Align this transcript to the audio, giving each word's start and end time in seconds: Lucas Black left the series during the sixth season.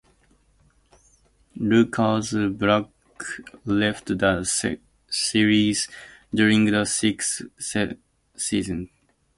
Lucas 1.57 2.33
Black 2.33 2.87
left 3.65 4.07
the 4.17 4.79
series 5.07 5.87
during 6.33 6.65
the 6.65 6.85
sixth 6.85 7.43
season. 8.35 8.89